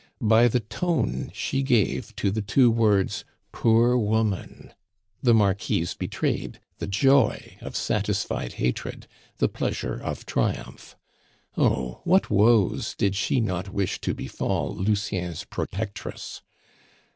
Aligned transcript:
By 0.23 0.47
the 0.47 0.61
tone 0.61 1.29
she 1.31 1.61
gave 1.61 2.15
to 2.15 2.31
the 2.31 2.41
two 2.41 2.71
words, 2.71 3.23
"Poor 3.51 3.95
woman!" 3.95 4.73
the 5.21 5.31
Marquise 5.35 5.93
betrayed 5.93 6.59
the 6.79 6.87
joy 6.87 7.57
of 7.61 7.75
satisfied 7.75 8.53
hatred, 8.53 9.05
the 9.37 9.47
pleasure 9.47 9.93
of 10.01 10.25
triumph. 10.25 10.95
Oh! 11.55 12.01
what 12.03 12.31
woes 12.31 12.95
did 12.95 13.15
she 13.15 13.39
not 13.41 13.69
wish 13.69 14.01
to 14.01 14.15
befall 14.15 14.73
Lucien's 14.75 15.43
protectress. 15.43 16.41